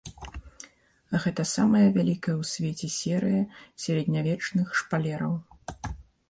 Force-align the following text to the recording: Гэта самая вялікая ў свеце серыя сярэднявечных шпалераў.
Гэта 1.25 1.43
самая 1.57 1.83
вялікая 1.97 2.33
ў 2.41 2.49
свеце 2.53 2.87
серыя 2.95 3.43
сярэднявечных 3.85 4.67
шпалераў. 4.83 5.33